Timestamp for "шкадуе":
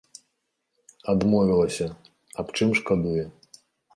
2.83-3.25